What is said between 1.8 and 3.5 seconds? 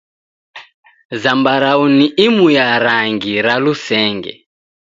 ni imu ya rangi